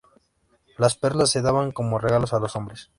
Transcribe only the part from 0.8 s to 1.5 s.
perlas se